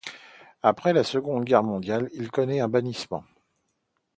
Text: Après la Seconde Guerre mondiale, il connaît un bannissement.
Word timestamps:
Après 0.63 0.93
la 0.93 1.03
Seconde 1.03 1.45
Guerre 1.45 1.61
mondiale, 1.61 2.09
il 2.13 2.31
connaît 2.31 2.59
un 2.59 2.67
bannissement. 2.67 3.23